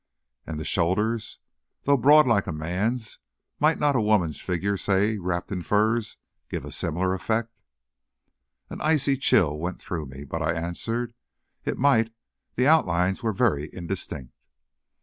[0.47, 1.37] "And the shoulders?
[1.83, 3.19] Though broad, like a man's,
[3.59, 6.17] might not a woman's figure, say, wrapped in furs,
[6.49, 7.61] give a similar effect?"
[8.71, 11.13] An icy chill went through me, but I answered,
[11.65, 12.11] "It might;
[12.55, 14.33] the outlines were very indistinct."